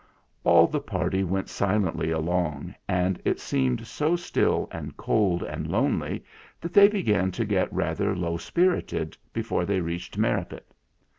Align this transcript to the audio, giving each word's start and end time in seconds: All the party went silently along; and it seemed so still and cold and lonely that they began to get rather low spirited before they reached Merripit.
All 0.43 0.65
the 0.65 0.79
party 0.79 1.23
went 1.23 1.47
silently 1.47 2.09
along; 2.09 2.73
and 2.87 3.21
it 3.23 3.39
seemed 3.39 3.85
so 3.85 4.15
still 4.15 4.67
and 4.71 4.97
cold 4.97 5.43
and 5.43 5.67
lonely 5.67 6.23
that 6.59 6.73
they 6.73 6.87
began 6.87 7.29
to 7.33 7.45
get 7.45 7.71
rather 7.71 8.15
low 8.15 8.37
spirited 8.37 9.15
before 9.31 9.63
they 9.63 9.79
reached 9.79 10.17
Merripit. 10.17 10.73